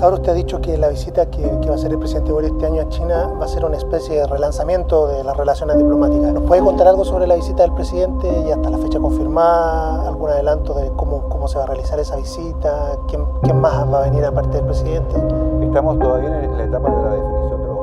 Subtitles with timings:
[0.00, 2.66] embajador, usted ha dicho que la visita que, va a hacer el presidente Boris este
[2.66, 6.32] año a China va a ser una especie de relanzamiento de las relaciones diplomáticas.
[6.32, 10.08] ¿Nos puede contar algo sobre la visita del presidente y hasta la fecha confirmada?
[10.08, 12.96] ¿Algún adelanto de cómo, cómo se va a realizar esa visita?
[13.08, 15.16] ¿Quién, quién más va a venir aparte del presidente?
[15.62, 17.78] Estamos todavía en la etapa de la definición de los...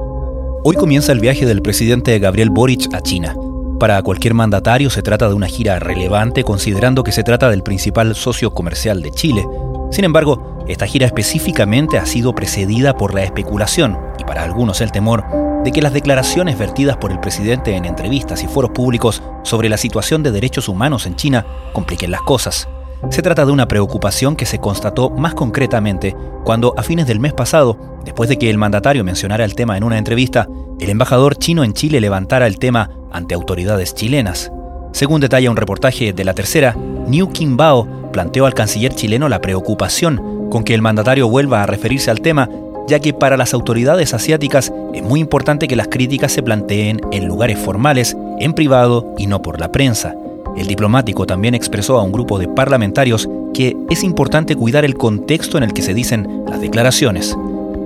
[0.64, 3.36] Hoy comienza el viaje del presidente Gabriel Boric a China.
[3.80, 8.16] Para cualquier mandatario se trata de una gira relevante considerando que se trata del principal
[8.16, 9.48] socio comercial de Chile.
[9.92, 14.92] Sin embargo, esta gira específicamente ha sido precedida por la especulación, y para algunos el
[14.92, 15.24] temor,
[15.64, 19.78] de que las declaraciones vertidas por el presidente en entrevistas y foros públicos sobre la
[19.78, 22.68] situación de derechos humanos en China compliquen las cosas.
[23.10, 27.34] Se trata de una preocupación que se constató más concretamente cuando, a fines del mes
[27.34, 30.48] pasado, después de que el mandatario mencionara el tema en una entrevista,
[30.80, 34.52] el embajador chino en Chile levantara el tema ante autoridades chilenas.
[34.94, 36.76] Según detalla un reportaje de la tercera,
[37.08, 42.12] Niu Bao planteó al canciller chileno la preocupación con que el mandatario vuelva a referirse
[42.12, 42.50] al tema,
[42.88, 47.28] ya que para las autoridades asiáticas es muy importante que las críticas se planteen en
[47.28, 50.16] lugares formales, en privado y no por la prensa.
[50.56, 55.58] El diplomático también expresó a un grupo de parlamentarios que es importante cuidar el contexto
[55.58, 57.38] en el que se dicen las declaraciones.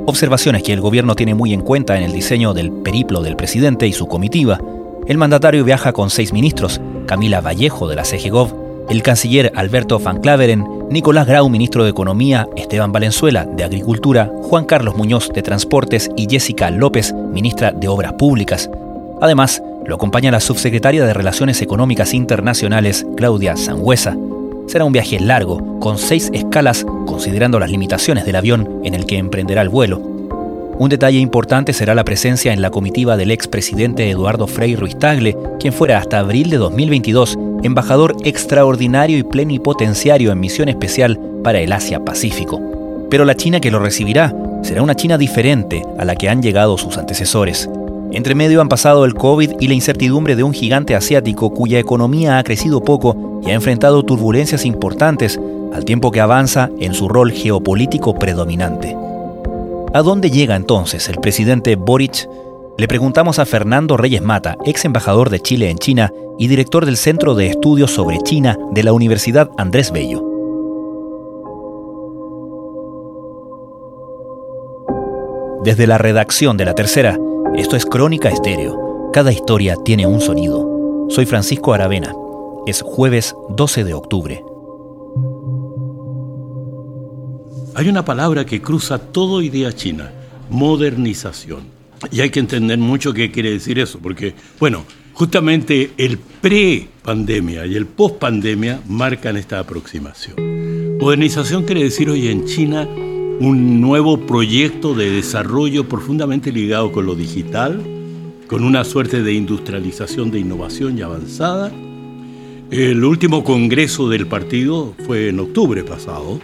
[0.05, 3.87] Observaciones que el gobierno tiene muy en cuenta en el diseño del periplo del presidente
[3.87, 4.59] y su comitiva.
[5.07, 10.21] El mandatario viaja con seis ministros, Camila Vallejo de la CGGOV, el canciller Alberto Van
[10.21, 16.09] Claveren, Nicolás Grau, ministro de Economía, Esteban Valenzuela, de Agricultura, Juan Carlos Muñoz, de Transportes
[16.17, 18.69] y Jessica López, ministra de Obras Públicas.
[19.21, 24.17] Además, lo acompaña la subsecretaria de Relaciones Económicas Internacionales, Claudia Sangüesa.
[24.67, 29.17] Será un viaje largo, con seis escalas, considerando las limitaciones del avión en el que
[29.17, 30.01] emprenderá el vuelo.
[30.81, 35.37] Un detalle importante será la presencia en la comitiva del expresidente Eduardo Frei Ruiz Tagle,
[35.59, 41.71] quien fuera hasta abril de 2022 embajador extraordinario y plenipotenciario en misión especial para el
[41.71, 42.59] Asia-Pacífico.
[43.11, 46.79] Pero la China que lo recibirá será una China diferente a la que han llegado
[46.79, 47.69] sus antecesores.
[48.11, 52.39] Entre medio han pasado el COVID y la incertidumbre de un gigante asiático cuya economía
[52.39, 55.39] ha crecido poco y ha enfrentado turbulencias importantes
[55.75, 59.10] al tiempo que avanza en su rol geopolítico predominante.
[59.93, 62.29] ¿A dónde llega entonces el presidente Boric?
[62.77, 66.95] Le preguntamos a Fernando Reyes Mata, ex embajador de Chile en China y director del
[66.95, 70.23] Centro de Estudios sobre China de la Universidad Andrés Bello.
[75.65, 77.19] Desde la redacción de La Tercera,
[77.55, 79.09] esto es Crónica Estéreo.
[79.11, 81.07] Cada historia tiene un sonido.
[81.09, 82.15] Soy Francisco Aravena.
[82.65, 84.45] Es jueves 12 de octubre.
[87.73, 90.11] Hay una palabra que cruza todo idea china,
[90.49, 91.61] modernización.
[92.11, 94.83] Y hay que entender mucho qué quiere decir eso, porque, bueno,
[95.13, 100.35] justamente el pre-pandemia y el post-pandemia marcan esta aproximación.
[100.99, 102.87] Modernización quiere decir hoy en China
[103.39, 107.81] un nuevo proyecto de desarrollo profundamente ligado con lo digital,
[108.47, 111.71] con una suerte de industrialización de innovación y avanzada.
[112.69, 116.39] El último congreso del partido fue en octubre pasado.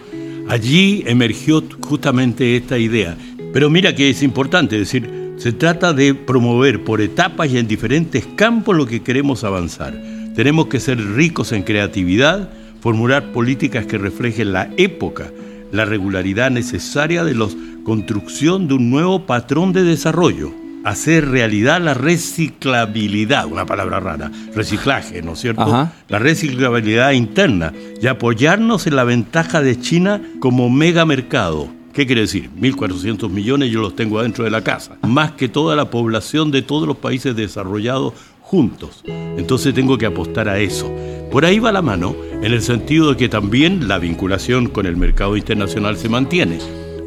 [0.48, 3.16] Allí emergió justamente esta idea.
[3.52, 8.26] Pero mira que es importante decir, se trata de promover por etapas y en diferentes
[8.34, 9.94] campos lo que queremos avanzar.
[10.34, 12.50] Tenemos que ser ricos en creatividad,
[12.80, 15.30] formular políticas que reflejen la época,
[15.70, 17.48] la regularidad necesaria de la
[17.84, 20.52] construcción de un nuevo patrón de desarrollo,
[20.84, 25.90] hacer realidad la reciclabilidad, una palabra rara, reciclaje, ¿no es cierto?
[26.08, 31.68] La reciclabilidad interna y apoyarnos en la ventaja de China como megamercado.
[31.92, 32.50] ¿Qué quiere decir?
[32.56, 36.62] 1.400 millones yo los tengo adentro de la casa, más que toda la población de
[36.62, 39.02] todos los países desarrollados juntos.
[39.06, 40.90] Entonces tengo que apostar a eso.
[41.30, 44.96] Por ahí va la mano, en el sentido de que también la vinculación con el
[44.96, 46.58] mercado internacional se mantiene.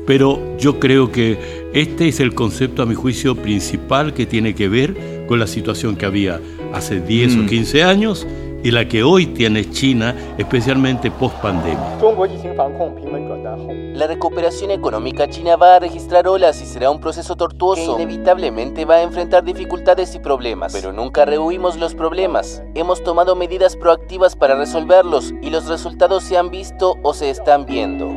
[0.06, 4.68] Pero yo creo que este es el concepto, a mi juicio, principal que tiene que
[4.68, 6.40] ver con la situación que había
[6.74, 7.88] hace 10 o 15 mm.
[7.88, 8.28] años
[8.64, 11.98] y la que hoy tiene China, especialmente post pandemia.
[13.96, 18.86] La recuperación económica china va a registrar olas y será un proceso tortuoso que inevitablemente
[18.86, 20.74] va a enfrentar dificultades y problemas.
[20.74, 22.64] Pero nunca rehuimos los problemas.
[22.76, 27.66] Hemos tomado medidas proactivas para resolverlos y los resultados se han visto o se están
[27.66, 28.08] viendo.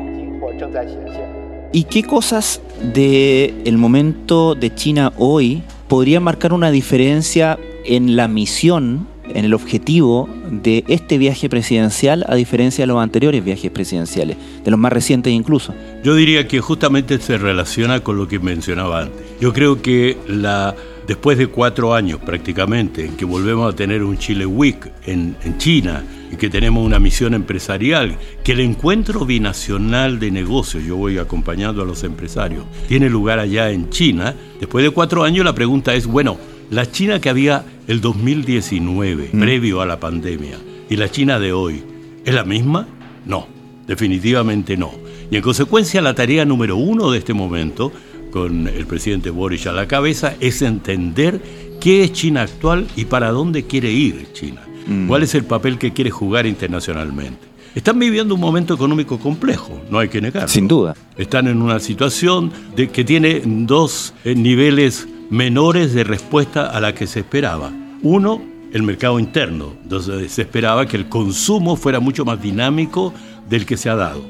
[1.75, 2.61] ¿Y qué cosas
[2.95, 9.55] del el momento de China hoy podrían marcar una diferencia en la misión en el
[9.55, 14.93] objetivo de este viaje presidencial a diferencia de los anteriores viajes presidenciales, de los más
[14.93, 15.75] recientes incluso?
[16.05, 19.27] Yo diría que justamente se relaciona con lo que mencionaba antes.
[19.41, 20.77] Yo creo que la,
[21.09, 26.05] después de cuatro años prácticamente en que volvemos a tener un Chile Week en China,
[26.35, 31.81] y que tenemos una misión empresarial, que el encuentro binacional de negocios, yo voy acompañando
[31.81, 36.09] a los empresarios, tiene lugar allá en China, después de cuatro años la pregunta es,
[36.09, 36.37] bueno,
[36.71, 39.41] la China que había el 2019, mm.
[39.41, 40.59] previo a la pandemia,
[40.91, 41.85] y la China de hoy,
[42.25, 42.89] ¿es la misma?
[43.27, 43.47] No,
[43.87, 44.91] definitivamente no.
[45.31, 47.93] Y en consecuencia la tarea número uno de este momento,
[48.33, 51.41] con el presidente Boris a la cabeza, es entender
[51.81, 54.64] qué es China actual y para dónde quiere ir China.
[54.87, 55.09] Mm.
[55.09, 57.55] ¿Cuál es el papel que quiere jugar internacionalmente?
[57.75, 60.49] Están viviendo un momento económico complejo, no hay que negarlo.
[60.49, 60.95] Sin duda.
[61.17, 66.95] Están en una situación de que tiene dos eh, niveles menores de respuesta a la
[66.95, 67.73] que se esperaba.
[68.03, 68.41] Uno,
[68.73, 73.13] el mercado interno, donde se esperaba que el consumo fuera mucho más dinámico
[73.49, 74.25] del que se ha dado.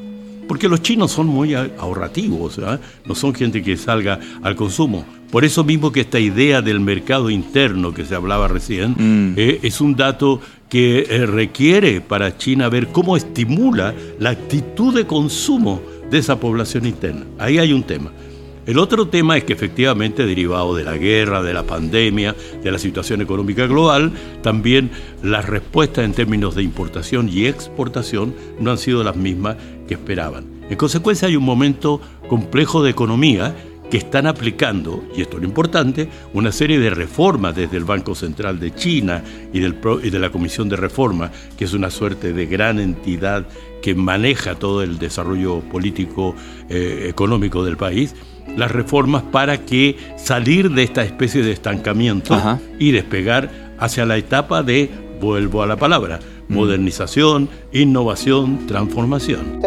[0.48, 2.78] Porque los chinos son muy ahorrativos, ¿eh?
[3.04, 5.04] no son gente que salga al consumo.
[5.34, 9.34] Por eso mismo que esta idea del mercado interno que se hablaba recién mm.
[9.36, 15.08] eh, es un dato que eh, requiere para China ver cómo estimula la actitud de
[15.08, 17.26] consumo de esa población interna.
[17.40, 18.12] Ahí hay un tema.
[18.64, 22.78] El otro tema es que efectivamente, derivado de la guerra, de la pandemia, de la
[22.78, 29.02] situación económica global, también las respuestas en términos de importación y exportación no han sido
[29.02, 29.56] las mismas
[29.88, 30.44] que esperaban.
[30.70, 33.54] En consecuencia, hay un momento complejo de economía
[33.94, 38.16] que están aplicando, y esto es lo importante, una serie de reformas desde el Banco
[38.16, 42.32] Central de China y, del, y de la Comisión de Reforma, que es una suerte
[42.32, 43.46] de gran entidad
[43.82, 46.34] que maneja todo el desarrollo político
[46.68, 48.16] eh, económico del país,
[48.56, 52.36] las reformas para que salir de esta especie de estancamiento
[52.80, 53.48] y despegar
[53.78, 56.18] hacia la etapa de, vuelvo a la palabra.
[56.48, 59.60] Modernización, innovación, transformación.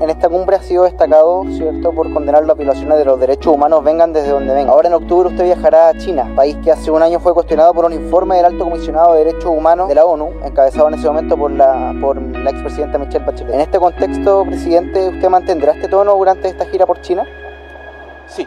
[0.00, 3.84] en esta cumbre ha sido destacado, ¿cierto?, por condenar las violaciones de los derechos humanos,
[3.84, 4.70] vengan desde donde vengan.
[4.70, 7.84] Ahora en octubre usted viajará a China, país que hace un año fue cuestionado por
[7.84, 11.36] un informe del Alto Comisionado de Derechos Humanos de la ONU, encabezado en ese momento
[11.36, 13.54] por la, por la expresidenta Michelle Bachelet.
[13.54, 17.24] En este contexto, presidente, ¿usted mantendrá este tono durante esta gira por China?
[18.26, 18.46] Sí.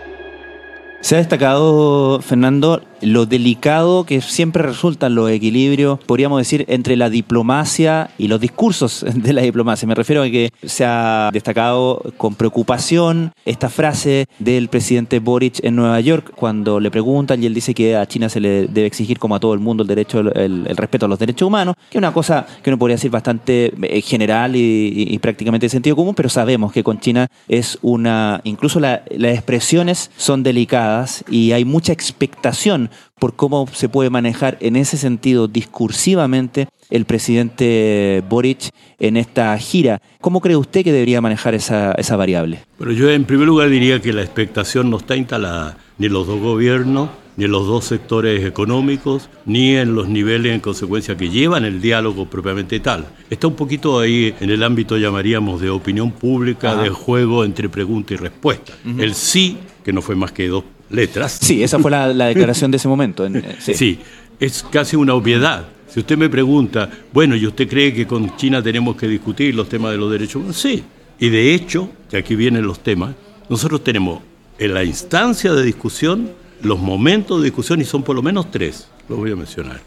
[1.02, 7.10] Se ha destacado, Fernando, lo delicado que siempre resultan los equilibrios, podríamos decir, entre la
[7.10, 9.88] diplomacia y los discursos de la diplomacia.
[9.88, 15.76] Me refiero a que se ha destacado con preocupación esta frase del presidente Boric en
[15.76, 19.20] Nueva York cuando le preguntan y él dice que a China se le debe exigir
[19.20, 22.00] como a todo el mundo el derecho, el, respeto a los derechos humanos, que es
[22.00, 26.30] una cosa que uno podría decir bastante eh, general y, prácticamente de sentido común, pero
[26.30, 32.90] sabemos que con China es una, incluso las expresiones son delicadas y hay mucha expectación
[33.20, 38.70] por cómo se puede manejar en ese sentido discursivamente el presidente Boric
[39.00, 40.02] en esta gira.
[40.22, 42.60] ¿Cómo cree usted que debería manejar esa, esa variable?
[42.78, 46.28] Pero yo en primer lugar diría que la expectación no está instalada ni en los
[46.28, 51.30] dos gobiernos, ni en los dos sectores económicos, ni en los niveles en consecuencia que
[51.30, 53.06] llevan el diálogo propiamente tal.
[53.30, 58.14] Está un poquito ahí en el ámbito, llamaríamos, de opinión pública, de juego entre pregunta
[58.14, 58.74] y respuesta.
[58.98, 61.38] El sí, que no fue más que dos letras.
[61.42, 63.26] Sí, esa fue la, declaración de ese momento.
[63.26, 64.00] Eh, sí.
[64.40, 65.66] es casi una obviedad.
[65.88, 69.70] Si usted me pregunta, bueno, ¿y usted cree que con China tenemos que discutir los
[69.70, 70.58] temas de los derechos humanos?
[70.58, 70.84] Sí.
[71.20, 73.16] Y de hecho, que aquí vienen los temas,
[73.50, 74.22] nosotros tenemos
[74.58, 76.30] en la instancia de discusión
[76.62, 79.82] los momentos de discusión y son por lo menos tres, lo voy a mencionar.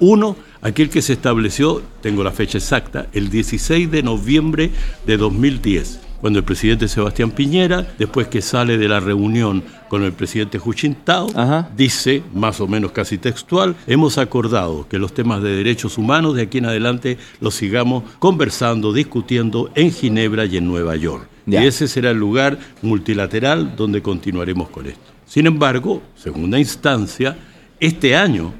[0.00, 4.70] Uno, aquel que se estableció, tengo la fecha exacta, el 16 de noviembre
[5.06, 10.14] de 2010 cuando el presidente Sebastián Piñera, después que sale de la reunión con el
[10.14, 11.28] presidente Hu Jintao,
[11.76, 16.40] dice, más o menos casi textual, hemos acordado que los temas de derechos humanos de
[16.40, 21.28] aquí en adelante los sigamos conversando, discutiendo en Ginebra y en Nueva York.
[21.46, 25.12] Y ese será el lugar multilateral donde continuaremos con esto.
[25.26, 27.36] Sin embargo, segunda instancia,
[27.80, 28.54] este año,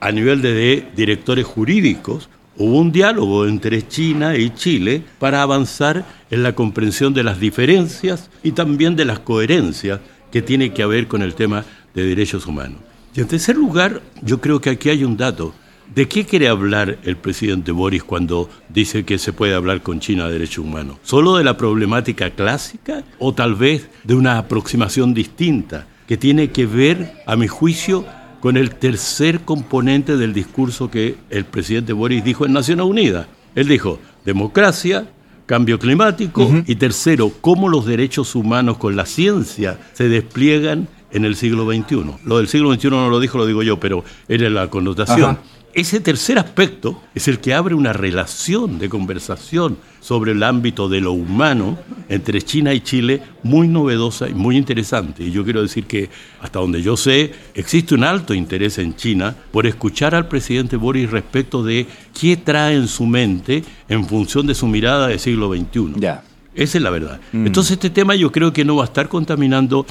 [0.00, 6.42] a nivel de directores jurídicos, hubo un diálogo entre China y Chile para avanzar en
[6.42, 11.22] la comprensión de las diferencias y también de las coherencias que tiene que ver con
[11.22, 11.64] el tema
[11.94, 12.78] de derechos humanos.
[13.14, 15.54] Y en tercer lugar, yo creo que aquí hay un dato.
[15.92, 20.26] ¿De qué quiere hablar el presidente Boris cuando dice que se puede hablar con China
[20.26, 20.98] de derechos humanos?
[21.02, 26.66] ¿Solo de la problemática clásica o tal vez de una aproximación distinta que tiene que
[26.66, 28.04] ver, a mi juicio,
[28.40, 33.26] con el tercer componente del discurso que el presidente Boris dijo en Naciones Unidas.
[33.54, 35.08] Él dijo, democracia,
[35.46, 41.36] cambio climático y tercero, cómo los derechos humanos con la ciencia se despliegan en el
[41.36, 42.18] siglo XXI.
[42.24, 45.38] Lo del siglo XXI no lo dijo, lo digo yo, pero era la connotación.
[45.72, 51.00] Ese tercer aspecto es el que abre una relación de conversación sobre el ámbito de
[51.00, 55.22] lo humano entre China y Chile muy novedosa y muy interesante.
[55.22, 56.10] Y yo quiero decir que,
[56.40, 61.10] hasta donde yo sé, existe un alto interés en China por escuchar al presidente Boris
[61.10, 61.86] respecto de
[62.18, 66.00] qué trae en su mente en función de su mirada del siglo XXI.
[66.54, 67.20] Esa es la verdad.
[67.32, 67.46] Mm.
[67.46, 69.86] Entonces este tema yo creo que no va a estar contaminando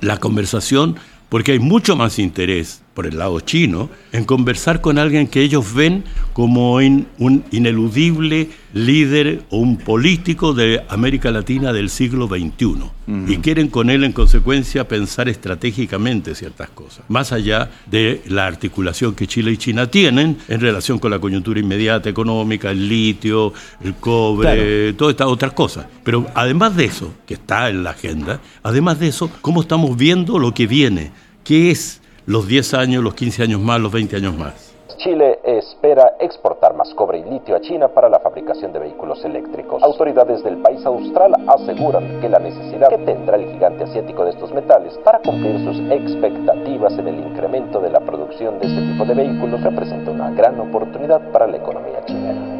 [0.00, 0.96] la conversación
[1.28, 5.74] porque hay mucho más interés por el lado chino en conversar con alguien que ellos
[5.74, 12.90] ven como un ineludible líder o un político de América Latina del siglo XXI.
[13.26, 19.14] Y quieren con él, en consecuencia, pensar estratégicamente ciertas cosas, más allá de la articulación
[19.14, 23.94] que Chile y China tienen en relación con la coyuntura inmediata económica, el litio, el
[23.96, 25.86] cobre, todas estas otras cosas.
[26.02, 30.38] Pero además de eso, que está en la agenda, además de eso, ¿cómo estamos viendo
[30.38, 31.12] lo que viene?
[31.44, 34.74] ¿Qué es los 10 años, los 15 años más, los 20 años más?
[34.98, 39.82] Chile espera exportar más cobre y litio a China para la fabricación de vehículos eléctricos.
[39.82, 44.52] Autoridades del país austral aseguran que la necesidad que tendrá el gigante asiático de estos
[44.52, 49.14] metales para cumplir sus expectativas en el incremento de la producción de este tipo de
[49.14, 52.53] vehículos representa una gran oportunidad para la economía chilena.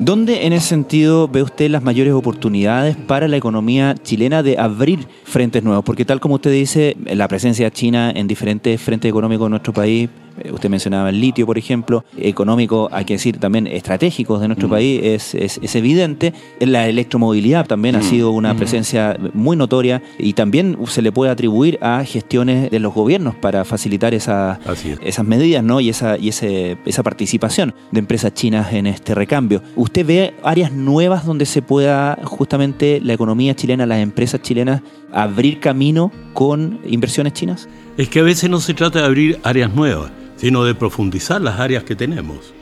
[0.00, 5.08] ¿Dónde en ese sentido ve usted las mayores oportunidades para la economía chilena de abrir
[5.24, 5.84] frentes nuevos?
[5.84, 10.08] Porque tal como usted dice, la presencia china en diferentes frentes económicos de nuestro país
[10.50, 14.70] usted mencionaba el litio, por ejemplo, económico, hay que decir también estratégicos de nuestro mm.
[14.70, 15.00] país,
[15.34, 16.32] es, es, evidente.
[16.60, 18.02] La electromovilidad también ha mm.
[18.02, 18.56] sido una mm.
[18.56, 23.64] presencia muy notoria y también se le puede atribuir a gestiones de los gobiernos para
[23.64, 24.58] facilitar esa,
[25.02, 25.80] esas medidas ¿no?
[25.80, 29.62] y, esa, y ese, esa participación de empresas chinas en este recambio.
[29.76, 35.60] ¿Usted ve áreas nuevas donde se pueda justamente la economía chilena, las empresas chilenas, abrir
[35.60, 37.68] camino con inversiones chinas?
[37.96, 41.60] Es que a veces no se trata de abrir áreas nuevas sino de profundizar las
[41.60, 42.54] áreas que tenemos.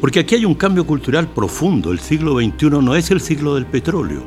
[0.00, 1.90] Porque aquí hay un cambio cultural profundo.
[1.90, 4.22] El siglo XXI no es el siglo del petróleo.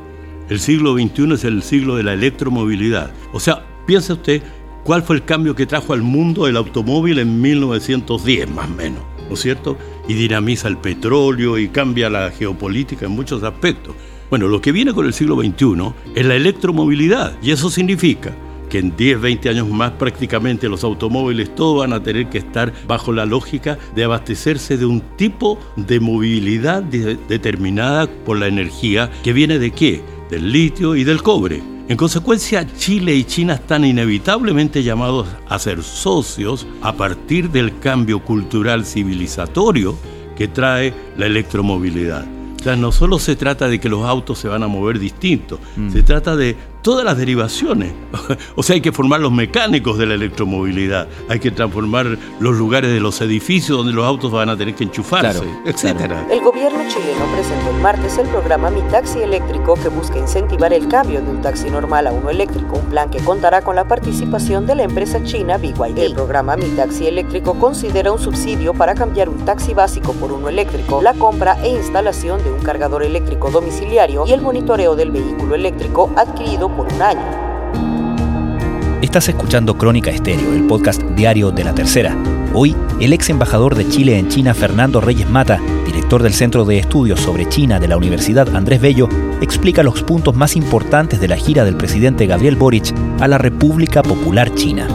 [0.49, 3.11] El siglo XXI es el siglo de la electromovilidad.
[3.33, 4.41] O sea, piense usted
[4.83, 9.01] cuál fue el cambio que trajo al mundo el automóvil en 1910, más o menos,
[9.27, 9.77] ¿no es cierto?
[10.07, 13.93] Y dinamiza el petróleo y cambia la geopolítica en muchos aspectos.
[14.29, 18.33] Bueno, lo que viene con el siglo XXI es la electromovilidad y eso significa
[18.69, 22.73] que en 10, 20 años más prácticamente los automóviles todos van a tener que estar
[22.87, 29.33] bajo la lógica de abastecerse de un tipo de movilidad determinada por la energía que
[29.33, 30.01] viene de qué?
[30.29, 31.61] Del litio y del cobre.
[31.89, 38.19] En consecuencia, Chile y China están inevitablemente llamados a ser socios a partir del cambio
[38.19, 39.97] cultural civilizatorio
[40.35, 42.25] que trae la electromovilidad.
[42.59, 45.59] O sea, no solo se trata de que los autos se van a mover distintos,
[45.77, 45.91] mm.
[45.91, 47.91] se trata de todas las derivaciones.
[48.55, 52.89] o sea, hay que formar los mecánicos de la electromovilidad, hay que transformar los lugares
[52.89, 56.25] de los edificios donde los autos van a tener que enchufarse, etcétera.
[56.31, 60.87] El gobierno chileno presentó el martes el programa Mi Taxi Eléctrico que busca incentivar el
[60.87, 64.65] cambio de un taxi normal a uno eléctrico, un plan que contará con la participación
[64.65, 65.97] de la empresa china BYD.
[65.97, 70.47] El programa Mi Taxi Eléctrico considera un subsidio para cambiar un taxi básico por uno
[70.47, 75.53] eléctrico, la compra e instalación de un cargador eléctrico domiciliario y el monitoreo del vehículo
[75.53, 78.97] eléctrico adquirido por un año.
[79.01, 82.15] Estás escuchando Crónica Estéreo, el podcast diario de la tercera.
[82.53, 86.77] Hoy, el ex embajador de Chile en China, Fernando Reyes Mata, director del Centro de
[86.77, 89.09] Estudios sobre China de la Universidad Andrés Bello,
[89.41, 94.01] explica los puntos más importantes de la gira del presidente Gabriel Boric a la República
[94.03, 94.87] Popular China.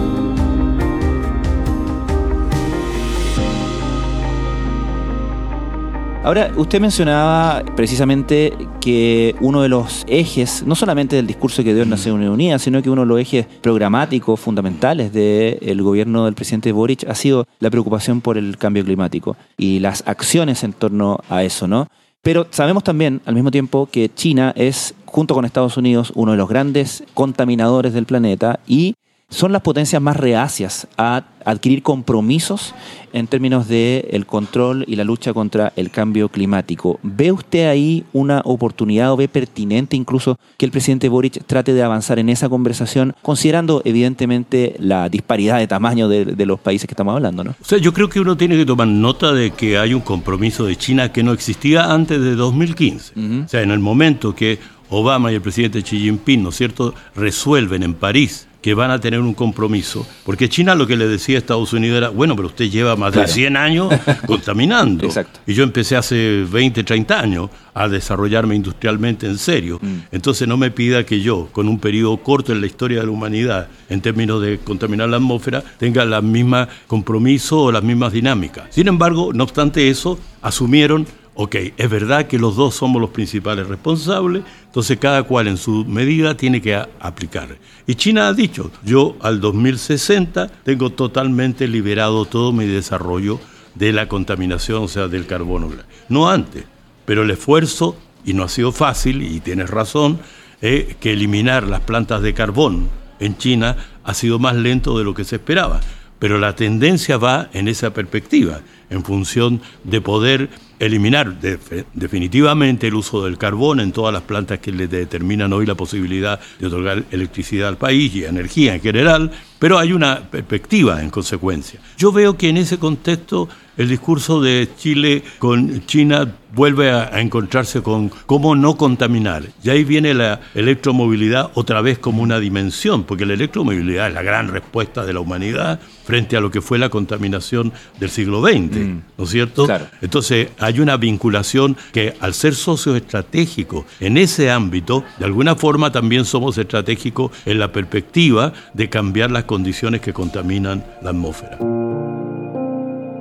[6.25, 11.83] Ahora, usted mencionaba precisamente que uno de los ejes, no solamente del discurso que dio
[11.83, 16.71] en Naciones Unidas, sino que uno de los ejes programáticos fundamentales del gobierno del presidente
[16.71, 21.43] Boric ha sido la preocupación por el cambio climático y las acciones en torno a
[21.43, 21.89] eso, ¿no?
[22.23, 26.39] Pero sabemos también, al mismo tiempo, que China es, junto con Estados Unidos, uno de
[26.39, 28.95] los grandes contaminadores del planeta y
[29.33, 32.75] son las potencias más reacias a adquirir compromisos
[33.13, 37.01] en términos de el control y la lucha contra el cambio climático.
[37.03, 41.83] ¿Ve usted ahí una oportunidad o ve pertinente incluso que el presidente Boric trate de
[41.83, 47.15] avanzar en esa conversación, considerando evidentemente la disparidad de tamaño de, los países que estamos
[47.15, 47.43] hablando?
[47.43, 47.55] ¿no?
[47.61, 50.67] O sea, yo creo que uno tiene que tomar nota de que hay un compromiso
[50.67, 53.13] de China que no existía antes de 2015.
[53.45, 54.59] O sea, en el momento que
[54.91, 59.01] Obama y el presidente Xi Jinping, ¿no es cierto?, resuelven en París que van a
[59.01, 62.49] tener un compromiso, porque China lo que le decía a Estados Unidos era, bueno, pero
[62.49, 63.93] usted lleva más de 100 años
[64.27, 65.05] contaminando.
[65.05, 65.41] Exacto.
[65.47, 69.79] Y yo empecé hace 20, 30 años a desarrollarme industrialmente en serio.
[69.83, 69.97] Mm.
[70.13, 73.13] Entonces no me pida que yo, con un periodo corto en la historia de la
[73.13, 78.67] humanidad, en términos de contaminar la atmósfera, tenga la misma compromiso o las mismas dinámicas.
[78.71, 83.67] Sin embargo, no obstante eso, asumieron ok, es verdad que los dos somos los principales
[83.67, 87.57] responsables, entonces cada cual en su medida tiene que aplicar.
[87.87, 93.41] Y China ha dicho, yo al 2060 tengo totalmente liberado todo mi desarrollo
[93.75, 95.71] de la contaminación, o sea, del carbono.
[96.09, 96.65] No antes,
[97.07, 100.19] pero el esfuerzo, y no ha sido fácil, y tienes razón,
[100.61, 105.15] es que eliminar las plantas de carbón en China ha sido más lento de lo
[105.15, 105.81] que se esperaba.
[106.23, 108.61] Pero la tendencia va en esa perspectiva,
[108.91, 111.59] en función de poder eliminar de-
[111.95, 116.39] definitivamente el uso del carbón en todas las plantas que le determinan hoy la posibilidad
[116.61, 121.81] de otorgar electricidad al país y energía en general, pero hay una perspectiva en consecuencia.
[121.99, 127.81] Yo veo que en ese contexto el discurso de Chile con China vuelve a encontrarse
[127.83, 129.45] con cómo no contaminar.
[129.65, 134.23] Y ahí viene la electromovilidad otra vez como una dimensión, porque la electromovilidad es la
[134.23, 138.77] gran respuesta de la humanidad frente a lo que fue la contaminación del siglo XX,
[139.19, 139.67] ¿no es cierto?
[139.67, 139.87] Claro.
[140.01, 145.93] Entonces hay una vinculación que al ser socios estratégicos en ese ámbito, de alguna forma
[145.93, 151.59] también somos estratégicos en la perspectiva de cambiar las condiciones que contaminan la atmósfera.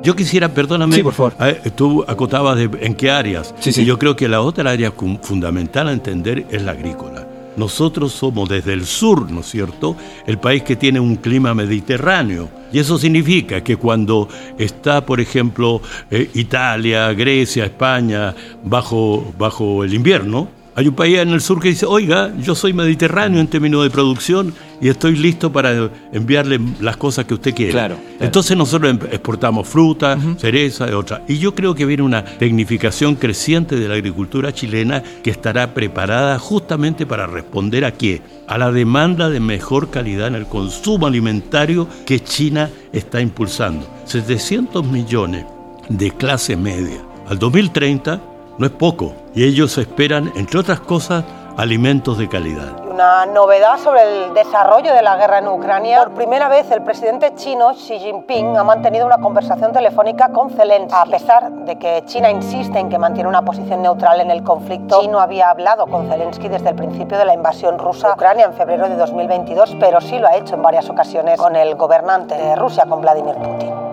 [0.04, 1.34] Yo quisiera, perdóname, Sí, por favor.
[1.42, 3.54] eh, tú acotabas de en qué áreas.
[3.60, 3.84] Sí, sí.
[3.84, 7.28] Y yo creo que la otra área fundamental a entender es la agrícola.
[7.56, 9.96] Nosotros somos desde el sur, ¿no es cierto?,
[10.26, 12.50] el país que tiene un clima mediterráneo.
[12.72, 19.94] Y eso significa que cuando está, por ejemplo, eh, Italia, Grecia, España, bajo, bajo el
[19.94, 23.84] invierno, hay un país en el sur que dice, oiga, yo soy mediterráneo en términos
[23.84, 27.74] de producción y estoy listo para enviarle las cosas que usted quiere.
[27.74, 28.18] Claro, claro.
[28.20, 31.24] Entonces nosotros em- exportamos fruta, cereza y otra.
[31.28, 36.40] Y yo creo que viene una tecnificación creciente de la agricultura chilena que estará preparada
[36.40, 38.22] justamente para responder a qué?
[38.48, 43.86] A la demanda de mejor calidad en el consumo alimentario que China está impulsando.
[44.06, 45.46] 700 millones
[45.90, 47.02] de clase media.
[47.28, 49.14] Al 2030 no es poco.
[49.34, 51.24] Y ellos esperan, entre otras cosas,
[51.58, 52.70] alimentos de calidad.
[52.90, 56.04] Una novedad sobre el desarrollo de la guerra en Ucrania.
[56.04, 60.98] Por primera vez, el presidente chino Xi Jinping ha mantenido una conversación telefónica con Zelensky.
[60.98, 65.02] A pesar de que China insiste en que mantiene una posición neutral en el conflicto,
[65.08, 68.54] no había hablado con Zelensky desde el principio de la invasión rusa a Ucrania en
[68.54, 72.56] febrero de 2022, pero sí lo ha hecho en varias ocasiones con el gobernante de
[72.56, 73.91] Rusia, con Vladimir Putin.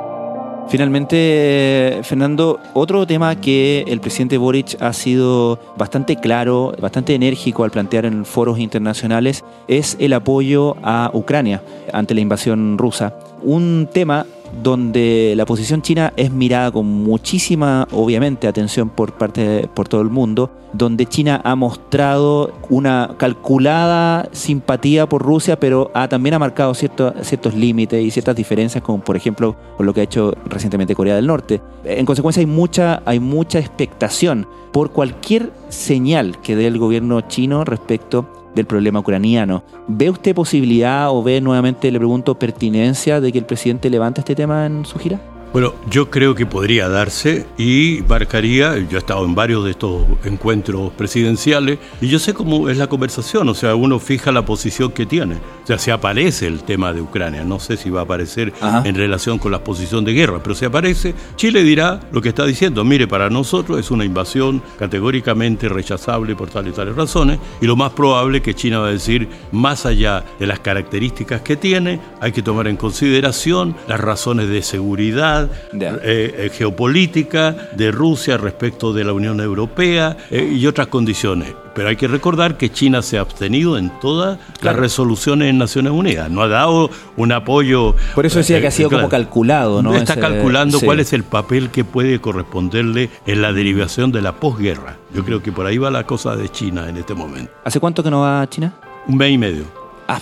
[0.68, 7.70] Finalmente, Fernando, otro tema que el presidente Boric ha sido bastante claro, bastante enérgico al
[7.70, 11.62] plantear en foros internacionales es el apoyo a Ucrania
[11.94, 13.14] ante la invasión rusa.
[13.42, 14.26] Un tema
[14.62, 20.10] donde la posición china es mirada con muchísima, obviamente, atención por parte por todo el
[20.10, 26.74] mundo, donde China ha mostrado una calculada simpatía por Rusia, pero ha, también ha marcado
[26.74, 30.94] cierto- ciertos límites y ciertas diferencias, como por ejemplo con lo que ha hecho recientemente
[30.94, 31.60] Corea del Norte.
[31.84, 37.64] En consecuencia, hay mucha, hay mucha expectación por cualquier señal que dé el gobierno chino
[37.64, 39.62] respecto del problema ucraniano.
[39.86, 44.34] ¿Ve usted posibilidad o ve nuevamente, le pregunto, pertinencia de que el presidente levante este
[44.34, 45.20] tema en su gira?
[45.52, 50.02] Bueno, yo creo que podría darse y marcaría, yo he estado en varios de estos
[50.24, 54.92] encuentros presidenciales y yo sé cómo es la conversación, o sea, uno fija la posición
[54.92, 55.36] que tiene.
[55.36, 58.82] O sea, si aparece el tema de Ucrania, no sé si va a aparecer Ajá.
[58.84, 62.44] en relación con la posición de guerra, pero si aparece, Chile dirá lo que está
[62.44, 67.66] diciendo, mire, para nosotros es una invasión categóricamente rechazable por tales y tales razones y
[67.66, 72.00] lo más probable que China va a decir, más allá de las características que tiene,
[72.20, 78.92] hay que tomar en consideración las razones de seguridad, Eh, eh, geopolítica de Rusia respecto
[78.92, 81.54] de la Unión Europea eh, y otras condiciones.
[81.74, 85.92] Pero hay que recordar que China se ha abstenido en todas las resoluciones en Naciones
[85.92, 86.28] Unidas.
[86.30, 87.94] No ha dado un apoyo.
[88.14, 89.02] Por eso decía que ha sido claro.
[89.02, 89.94] como calculado, ¿no?
[89.94, 90.86] Está Ese- calculando sí.
[90.86, 94.96] cuál es el papel que puede corresponderle en la derivación de la posguerra.
[95.14, 97.52] Yo creo que por ahí va la cosa de China en este momento.
[97.64, 98.74] ¿Hace cuánto que no va a China?
[99.06, 99.64] Un mes y medio.
[100.08, 100.18] Ah,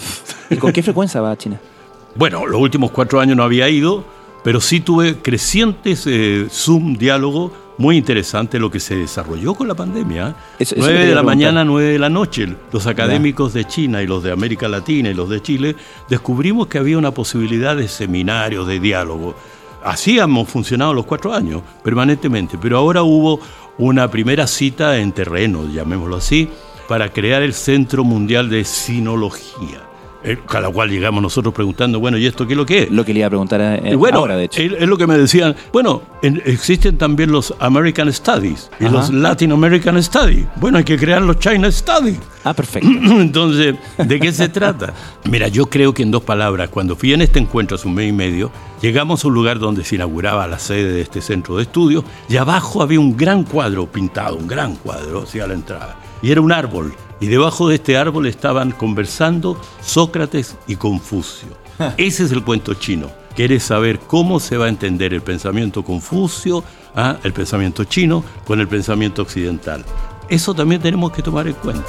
[0.50, 1.58] ¿Y con qué frecuencia va a China?
[2.18, 4.02] Bueno, los últimos cuatro años no había ido,
[4.46, 9.74] pero sí tuve crecientes eh, Zoom diálogo muy interesante lo que se desarrolló con la
[9.74, 10.28] pandemia.
[10.28, 10.34] ¿eh?
[10.60, 12.54] Eso- eso 9 quería de la mañana, 9 de la noche.
[12.72, 15.74] Los académicos de China y los de América Latina y los de Chile
[16.08, 19.34] descubrimos que había una posibilidad de seminarios, de diálogo.
[19.82, 23.40] Así hemos funcionado los cuatro años, permanentemente, pero ahora hubo
[23.78, 26.48] una primera cita en terreno, llamémoslo así,
[26.86, 29.82] para crear el Centro Mundial de Sinología.
[30.24, 32.90] Eh, a la cual llegamos nosotros preguntando, bueno, ¿y esto qué es lo que es?
[32.90, 34.60] Lo que le iba a preguntar eh, bueno, ahora, de hecho.
[34.62, 35.54] Es, lo que me decían.
[35.72, 38.94] Bueno, en- existen también los American Studies y Ajá.
[38.94, 40.46] los Latin American Studies.
[40.56, 42.18] Bueno, hay que crear los China Studies.
[42.44, 42.88] Ah, perfecto.
[42.92, 44.92] Entonces, ¿de qué se trata?
[45.30, 48.08] Mira, yo creo que en dos palabras, cuando fui en este encuentro hace un mes
[48.08, 48.50] y medio,
[48.80, 52.36] llegamos a un lugar donde se inauguraba la sede de este centro de estudio y
[52.36, 55.96] abajo había un gran cuadro pintado, un gran cuadro hacia la entrada.
[56.22, 56.94] Y era un árbol.
[57.20, 61.48] Y debajo de este árbol estaban conversando Sócrates y Confucio.
[61.96, 63.10] Ese es el cuento chino.
[63.34, 68.60] Quieres saber cómo se va a entender el pensamiento Confucio, ah, el pensamiento chino, con
[68.60, 69.84] el pensamiento occidental.
[70.28, 71.84] Eso también tenemos que tomar en cuenta.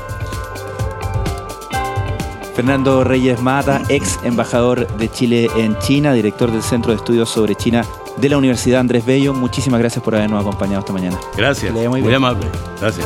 [2.58, 7.54] Fernando Reyes Mata, ex embajador de Chile en China, director del Centro de Estudios sobre
[7.54, 7.86] China
[8.18, 9.34] de la Universidad Andrés Bello.
[9.34, 11.18] Muchísimas gracias por habernos acompañado esta mañana.
[11.38, 11.72] Gracias.
[11.72, 12.48] Muy Muy, amable.
[12.82, 13.06] Gracias.